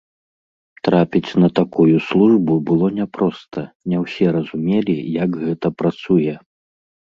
Трапіць 0.85 1.37
на 1.43 1.49
такую 1.59 1.97
службу 2.07 2.57
было 2.71 2.87
няпроста, 3.01 3.59
не 3.95 4.01
ўсе 4.07 4.25
разумелі, 4.39 4.99
як 5.23 5.31
гэта 5.45 5.67
працуе. 5.85 6.33